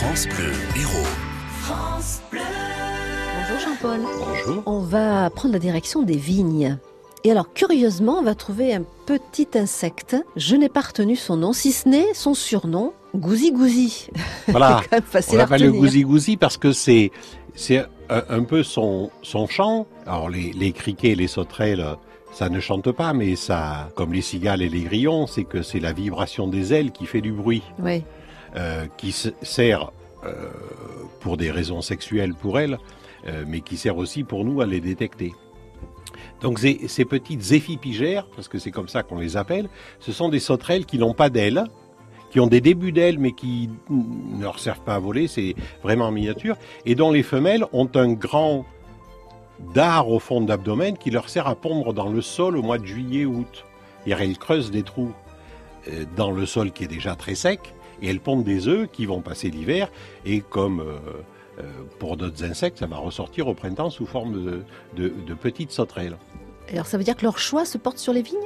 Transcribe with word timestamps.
France 0.00 0.26
Bleu 0.28 0.52
Héros. 0.76 1.06
Bonjour 3.36 3.58
Jean-Paul. 3.58 4.00
Bonjour. 4.18 4.62
On 4.66 4.80
va 4.80 5.30
prendre 5.30 5.52
la 5.54 5.58
direction 5.58 6.02
des 6.02 6.16
vignes. 6.16 6.78
Et 7.24 7.30
alors, 7.30 7.52
curieusement, 7.52 8.18
on 8.18 8.22
va 8.22 8.34
trouver 8.34 8.74
un 8.74 8.82
petit 9.06 9.48
insecte. 9.54 10.16
Je 10.36 10.56
n'ai 10.56 10.68
pas 10.68 10.80
retenu 10.80 11.16
son 11.16 11.36
nom, 11.36 11.52
si 11.52 11.72
ce 11.72 11.88
n'est 11.88 12.14
son 12.14 12.34
surnom, 12.34 12.92
Gouzi 13.14 13.52
Gouzi. 13.52 14.08
Voilà. 14.48 14.80
Quand 14.90 14.92
même 14.96 15.02
On 15.06 15.10
facile 15.10 15.38
l'appelle 15.38 15.62
le 15.64 15.72
gousi 16.04 16.36
parce 16.36 16.56
que 16.56 16.72
c'est 16.72 17.10
c'est 17.54 17.84
un, 18.08 18.44
peu 18.44 18.62
son 18.62 19.10
son 19.22 19.46
chant. 19.46 19.86
Alors 20.06 20.30
les 20.30 20.52
les 20.52 20.72
criquets, 20.72 21.14
les 21.14 21.26
sauterelles, 21.26 21.84
ça 22.32 22.48
ne 22.48 22.60
chante 22.60 22.90
pas, 22.92 23.12
mais 23.12 23.36
ça, 23.36 23.90
comme 23.96 24.12
les 24.12 24.22
cigales 24.22 24.62
et 24.62 24.68
les 24.68 24.82
grillons, 24.82 25.26
c'est 25.26 25.44
que 25.44 25.62
c'est 25.62 25.80
la 25.80 25.92
vibration 25.92 26.46
des 26.46 26.72
ailes 26.72 26.92
qui 26.92 27.06
fait 27.06 27.20
du 27.20 27.32
bruit, 27.32 27.62
Oui. 27.82 28.02
euh, 28.56 28.86
qui 28.96 29.10
se- 29.12 29.28
sert 29.42 29.90
pour 31.20 31.36
des 31.36 31.50
raisons 31.50 31.82
sexuelles 31.82 32.34
pour 32.34 32.58
elles, 32.58 32.78
euh, 33.26 33.44
mais 33.46 33.60
qui 33.60 33.76
sert 33.76 33.96
aussi 33.96 34.24
pour 34.24 34.44
nous 34.44 34.60
à 34.60 34.66
les 34.66 34.80
détecter. 34.80 35.32
Donc 36.40 36.58
ces, 36.58 37.04
petites 37.04 37.52
éphipigères, 37.52 38.26
parce 38.34 38.48
que 38.48 38.58
c'est 38.58 38.70
comme 38.70 38.88
ça 38.88 39.02
qu'on 39.02 39.18
les 39.18 39.36
appelle, 39.36 39.68
ce 39.98 40.10
sont 40.12 40.30
des 40.30 40.40
sauterelles 40.40 40.86
qui 40.86 40.98
n'ont 40.98 41.12
pas 41.12 41.28
d'ailes, 41.28 41.64
qui 42.30 42.40
ont 42.40 42.46
des 42.46 42.62
débuts 42.62 42.92
d'ailes 42.92 43.18
mais 43.18 43.32
qui 43.32 43.68
ne 43.90 44.42
leur 44.42 44.58
servent 44.58 44.80
pas 44.80 44.94
à 44.94 44.98
voler, 44.98 45.28
c'est 45.28 45.54
vraiment 45.82 46.06
en 46.06 46.12
miniature, 46.12 46.56
et 46.86 46.94
dont 46.94 47.10
les 47.10 47.22
femelles 47.22 47.64
ont 47.72 47.88
un 47.94 48.12
grand 48.12 48.64
dard 49.74 50.08
au 50.08 50.18
fond 50.18 50.40
de 50.40 50.48
l'abdomen 50.48 50.96
qui 50.96 51.10
leur 51.10 51.28
sert 51.28 51.46
à 51.46 51.54
pondre 51.54 51.92
dans 51.92 52.08
le 52.08 52.22
sol 52.22 52.56
au 52.56 52.62
mois 52.62 52.78
de 52.78 52.86
juillet-août. 52.86 53.66
Elles 54.06 54.38
creusent 54.38 54.70
des 54.70 54.82
trous 54.82 55.12
euh, 55.88 56.04
dans 56.16 56.30
le 56.30 56.46
sol 56.46 56.72
qui 56.72 56.84
est 56.84 56.88
déjà 56.88 57.14
très 57.16 57.34
sec, 57.34 57.74
et 58.02 58.08
elles 58.08 58.20
pondent 58.20 58.44
des 58.44 58.68
œufs 58.68 58.88
qui 58.92 59.06
vont 59.06 59.20
passer 59.20 59.50
l'hiver, 59.50 59.90
et 60.24 60.40
comme... 60.40 60.80
euh, 60.80 60.98
euh, 61.58 61.64
pour 61.98 62.16
d'autres 62.16 62.42
insectes, 62.44 62.78
ça 62.78 62.86
va 62.86 62.96
ressortir 62.96 63.46
au 63.46 63.52
printemps 63.52 63.90
sous 63.90 64.06
forme 64.06 64.32
de, 64.32 64.62
de- 64.96 65.12
de 65.26 65.34
petites 65.34 65.72
sauterelles. 65.72 66.16
Alors, 66.72 66.86
ça 66.86 66.96
veut 66.96 67.04
dire 67.04 67.16
que 67.16 67.24
leur 67.24 67.38
choix 67.38 67.66
se 67.66 67.76
porte 67.76 67.98
sur 67.98 68.14
les 68.14 68.22
vignes? 68.22 68.38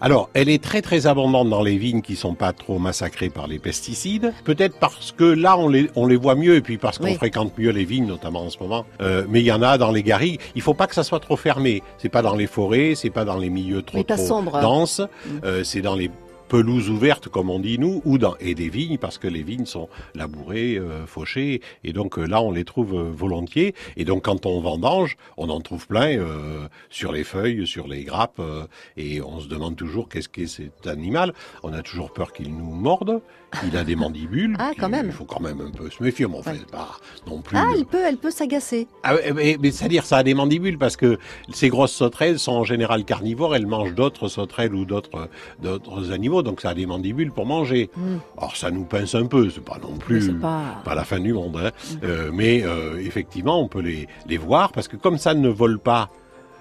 Alors, 0.00 0.30
elle 0.32 0.48
est 0.48 0.62
très 0.62 0.80
très 0.80 1.08
abondante 1.08 1.48
dans 1.50 1.62
les 1.62 1.76
vignes 1.76 2.02
qui 2.02 2.14
sont 2.14 2.34
pas 2.34 2.52
trop 2.52 2.78
massacrées 2.78 3.30
par 3.30 3.48
les 3.48 3.58
pesticides. 3.58 4.32
Peut-être 4.44 4.78
parce 4.78 5.10
que 5.10 5.24
là 5.24 5.58
on 5.58 5.68
les 5.68 5.90
on 5.96 6.06
les 6.06 6.14
voit 6.16 6.36
mieux 6.36 6.54
et 6.54 6.60
puis 6.60 6.78
parce 6.78 6.98
qu'on 6.98 7.06
Oui. 7.06 7.14
fréquente 7.14 7.56
mieux 7.58 7.70
les 7.70 7.84
vignes, 7.84 8.06
notamment 8.06 8.42
en 8.44 8.50
ce 8.50 8.58
moment. 8.60 8.86
Euh, 9.00 9.24
mais 9.28 9.40
il 9.40 9.46
y 9.46 9.52
en 9.52 9.62
a 9.62 9.76
dans 9.76 9.90
les 9.90 10.04
garrigues. 10.04 10.38
Il 10.54 10.62
faut 10.62 10.74
pas 10.74 10.86
que 10.86 10.94
ça 10.94 11.02
soit 11.02 11.20
trop 11.20 11.36
fermé. 11.36 11.82
C'est 11.98 12.08
pas 12.10 12.22
dans 12.22 12.36
les 12.36 12.46
forêts, 12.46 12.94
c'est 12.94 13.10
pas 13.10 13.24
dans 13.24 13.38
les 13.38 13.50
milieux 13.50 13.82
trop 13.82 14.02
trop 14.04 14.42
denses. 14.60 15.00
Mm. 15.00 15.30
Euh, 15.44 15.64
c'est 15.64 15.82
dans 15.82 15.96
les 15.96 16.10
pelouses 16.52 16.90
ouvertes 16.90 17.30
comme 17.30 17.48
on 17.48 17.58
dit 17.58 17.78
nous 17.78 18.02
ou 18.04 18.18
dans 18.18 18.36
et 18.38 18.54
des 18.54 18.68
vignes 18.68 18.98
parce 18.98 19.16
que 19.16 19.26
les 19.26 19.42
vignes 19.42 19.64
sont 19.64 19.88
labourées, 20.14 20.76
euh, 20.76 21.06
fauchées 21.06 21.62
et 21.82 21.94
donc 21.94 22.18
euh, 22.18 22.26
là 22.26 22.42
on 22.42 22.52
les 22.52 22.64
trouve 22.64 22.92
euh, 22.92 23.10
volontiers 23.10 23.74
et 23.96 24.04
donc 24.04 24.26
quand 24.26 24.44
on 24.44 24.60
vendange 24.60 25.16
on 25.38 25.48
en 25.48 25.62
trouve 25.62 25.86
plein 25.86 26.18
euh, 26.18 26.68
sur 26.90 27.10
les 27.12 27.24
feuilles, 27.24 27.66
sur 27.66 27.88
les 27.88 28.04
grappes 28.04 28.38
euh, 28.38 28.66
et 28.98 29.22
on 29.22 29.40
se 29.40 29.48
demande 29.48 29.76
toujours 29.76 30.10
qu'est-ce 30.10 30.28
qu'est 30.28 30.46
cet 30.46 30.86
animal. 30.86 31.32
On 31.62 31.72
a 31.72 31.80
toujours 31.82 32.12
peur 32.12 32.34
qu'il 32.34 32.54
nous 32.54 32.70
morde. 32.72 33.22
Il 33.66 33.76
a 33.76 33.84
des 33.84 33.96
mandibules. 33.96 34.56
Ah, 34.64 34.70
quand 34.78 34.88
même. 34.88 35.06
Il 35.06 35.12
faut 35.12 35.24
quand 35.24 35.40
même 35.40 35.60
un 35.60 35.70
peu 35.70 35.90
se 35.90 36.00
méfier, 36.02 36.26
mais 36.26 36.38
enfin, 36.38 36.52
c'est 36.56 36.70
pas 36.70 36.92
non 37.26 37.40
plus. 37.42 37.56
Ah, 37.58 37.66
elle 37.76 37.84
peut, 37.84 38.02
elle 38.06 38.16
peut 38.16 38.30
s'agacer. 38.30 38.86
ah, 39.02 39.14
mais, 39.34 39.56
mais 39.60 39.70
c'est-à-dire 39.72 40.04
ça 40.04 40.18
a 40.18 40.22
des 40.22 40.34
mandibules 40.34 40.78
parce 40.78 40.96
que 40.96 41.18
ces 41.52 41.68
grosses 41.68 41.92
sauterelles 41.92 42.38
sont 42.38 42.52
en 42.52 42.64
général 42.64 43.04
carnivores, 43.04 43.56
elles 43.56 43.66
mangent 43.66 43.94
d'autres 43.94 44.28
sauterelles 44.28 44.74
ou 44.74 44.84
d'autres 44.84 45.28
d'autres 45.60 46.12
animaux, 46.12 46.41
donc 46.42 46.60
ça 46.60 46.70
a 46.70 46.74
des 46.74 46.86
mandibules 46.86 47.32
pour 47.32 47.46
manger. 47.46 47.90
Mm. 47.96 48.16
Alors 48.38 48.56
ça 48.56 48.70
nous 48.70 48.84
pince 48.84 49.14
un 49.14 49.26
peu, 49.26 49.50
c'est 49.50 49.64
pas 49.64 49.78
non 49.82 49.96
plus 49.96 50.32
pas... 50.34 50.80
pas 50.84 50.94
la 50.94 51.04
fin 51.04 51.20
du 51.20 51.32
monde, 51.32 51.56
hein. 51.62 51.70
Mm. 51.70 51.96
Euh, 52.04 52.30
mais 52.32 52.62
euh, 52.64 52.98
effectivement 52.98 53.60
on 53.60 53.68
peut 53.68 53.80
les 53.80 54.06
les 54.28 54.38
voir 54.38 54.72
parce 54.72 54.88
que 54.88 54.96
comme 54.96 55.18
ça 55.18 55.34
ne 55.34 55.48
vole 55.48 55.78
pas. 55.78 56.10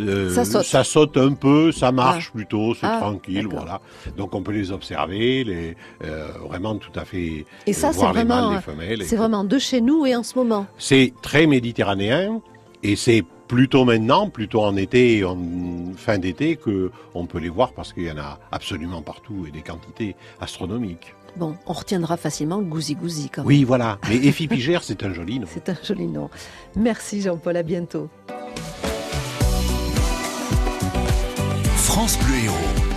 euh, 0.00 0.30
Ça 0.64 0.84
saute. 0.84 1.16
un 1.18 1.32
peu, 1.34 1.70
ça 1.70 1.92
marche 1.92 2.32
plutôt, 2.32 2.74
c'est 2.74 2.86
Ah, 2.86 2.98
tranquille, 3.00 3.46
voilà. 3.50 3.80
Donc 4.16 4.34
on 4.34 4.42
peut 4.42 4.52
les 4.52 4.72
observer, 4.72 5.44
les 5.44 5.76
euh, 6.04 6.28
vraiment 6.48 6.76
tout 6.76 6.90
à 6.98 7.04
fait 7.04 7.44
Et 7.66 7.72
ça, 7.72 7.92
c'est 7.92 8.06
vraiment, 8.06 8.58
c'est 9.02 9.16
vraiment 9.16 9.44
de 9.44 9.58
chez 9.58 9.80
nous 9.80 10.06
et 10.06 10.16
en 10.16 10.22
ce 10.22 10.36
moment. 10.38 10.66
C'est 10.78 11.12
très 11.22 11.46
méditerranéen 11.46 12.40
et 12.82 12.96
c'est 12.96 13.22
plutôt 13.48 13.84
maintenant, 13.84 14.30
plutôt 14.30 14.62
en 14.62 14.76
été, 14.76 15.22
fin 15.96 16.18
d'été, 16.18 16.56
que 16.56 16.90
on 17.14 17.26
peut 17.26 17.38
les 17.38 17.48
voir 17.48 17.72
parce 17.72 17.92
qu'il 17.92 18.04
y 18.04 18.10
en 18.10 18.18
a 18.18 18.38
absolument 18.50 19.02
partout 19.02 19.46
et 19.46 19.50
des 19.50 19.62
quantités 19.62 20.16
astronomiques. 20.40 21.14
Bon, 21.36 21.56
on 21.66 21.72
retiendra 21.72 22.16
facilement 22.16 22.60
Gouzi 22.60 22.96
quand 23.30 23.42
même. 23.42 23.46
Oui, 23.46 23.64
voilà. 23.64 23.98
Mais 24.08 24.16
éphipigère, 24.26 24.82
c'est 24.82 25.02
un 25.02 25.12
joli 25.12 25.38
nom. 25.38 25.46
C'est 25.50 25.68
un 25.68 25.76
joli 25.82 26.06
nom. 26.06 26.28
Merci 26.76 27.22
Jean-Paul, 27.22 27.56
à 27.56 27.62
bientôt. 27.62 28.08
France 31.76 32.18
Bleu 32.18 32.44
Héros. 32.44 32.92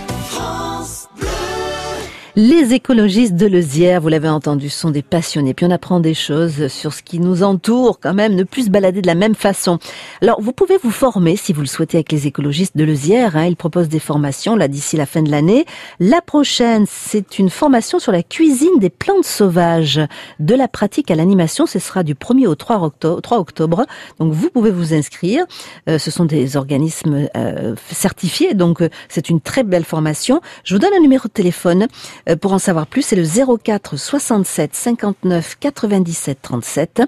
Les 2.38 2.74
écologistes 2.74 3.34
de 3.34 3.46
Lezière, 3.46 4.02
vous 4.02 4.08
l'avez 4.08 4.28
entendu, 4.28 4.68
sont 4.68 4.90
des 4.90 5.00
passionnés. 5.00 5.54
Puis 5.54 5.64
on 5.64 5.70
apprend 5.70 6.00
des 6.00 6.12
choses 6.12 6.68
sur 6.68 6.92
ce 6.92 7.02
qui 7.02 7.18
nous 7.18 7.42
entoure 7.42 7.98
quand 7.98 8.12
même, 8.12 8.34
ne 8.34 8.42
plus 8.42 8.66
se 8.66 8.70
balader 8.70 9.00
de 9.00 9.06
la 9.06 9.14
même 9.14 9.34
façon. 9.34 9.78
Alors 10.20 10.42
vous 10.42 10.52
pouvez 10.52 10.76
vous 10.76 10.90
former 10.90 11.36
si 11.36 11.54
vous 11.54 11.62
le 11.62 11.66
souhaitez 11.66 11.96
avec 11.96 12.12
les 12.12 12.26
écologistes 12.26 12.76
de 12.76 12.84
Lezière. 12.84 13.38
Hein. 13.38 13.46
Ils 13.46 13.56
proposent 13.56 13.88
des 13.88 14.00
formations 14.00 14.54
là 14.54 14.68
d'ici 14.68 14.98
la 14.98 15.06
fin 15.06 15.22
de 15.22 15.30
l'année. 15.30 15.64
La 15.98 16.20
prochaine, 16.20 16.84
c'est 16.86 17.38
une 17.38 17.48
formation 17.48 17.98
sur 17.98 18.12
la 18.12 18.22
cuisine 18.22 18.78
des 18.80 18.90
plantes 18.90 19.24
sauvages. 19.24 20.02
De 20.38 20.54
la 20.54 20.68
pratique 20.68 21.10
à 21.10 21.14
l'animation, 21.14 21.64
ce 21.64 21.78
sera 21.78 22.02
du 22.02 22.12
1er 22.12 22.48
au 22.48 22.54
3 22.54 22.82
octobre. 22.82 23.22
3 23.22 23.38
octobre. 23.38 23.86
Donc 24.18 24.34
vous 24.34 24.50
pouvez 24.50 24.70
vous 24.70 24.92
inscrire. 24.92 25.46
Euh, 25.88 25.98
ce 25.98 26.10
sont 26.10 26.26
des 26.26 26.58
organismes 26.58 27.28
euh, 27.34 27.74
certifiés, 27.90 28.52
donc 28.52 28.82
euh, 28.82 28.90
c'est 29.08 29.30
une 29.30 29.40
très 29.40 29.62
belle 29.62 29.86
formation. 29.86 30.42
Je 30.64 30.74
vous 30.74 30.80
donne 30.80 30.92
un 30.94 31.00
numéro 31.00 31.28
de 31.28 31.32
téléphone 31.32 31.86
pour 32.34 32.52
en 32.52 32.58
savoir 32.58 32.86
plus, 32.86 33.02
c'est 33.02 33.16
le 33.16 33.24
04 33.24 33.96
67 33.96 34.74
59 34.74 35.56
97 35.60 36.38
37. 36.42 37.02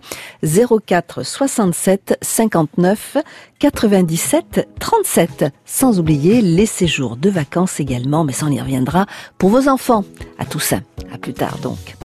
04 0.86 1.22
67 1.22 2.18
59 2.20 3.16
97 3.58 4.68
37. 4.78 5.44
Sans 5.64 5.98
oublier 5.98 6.40
les 6.40 6.66
séjours 6.66 7.16
de 7.16 7.30
vacances 7.30 7.80
également, 7.80 8.24
mais 8.24 8.32
ça 8.32 8.46
on 8.46 8.52
y 8.52 8.60
reviendra 8.60 9.06
pour 9.38 9.50
vos 9.50 9.68
enfants. 9.68 10.04
À 10.38 10.44
tout 10.44 10.60
ça. 10.60 10.80
À 11.12 11.18
plus 11.18 11.34
tard 11.34 11.58
donc. 11.58 11.96